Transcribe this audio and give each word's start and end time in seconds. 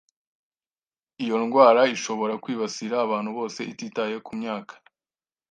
Iyo 1.23 1.35
ndwara 1.43 1.81
ishobora 1.95 2.33
kwibasira 2.43 2.95
abantu 3.05 3.29
bose 3.37 3.59
ititaye 3.71 4.15
ku 4.25 4.31
myaka 4.41 4.73